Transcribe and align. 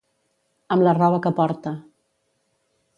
Amb 0.75 0.87
la 0.87 0.95
roba 0.99 1.21
que 1.27 1.35
porta. 1.41 1.75